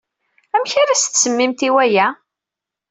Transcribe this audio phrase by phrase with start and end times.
[0.55, 2.07] Amek ara as-tsemmimt i waya?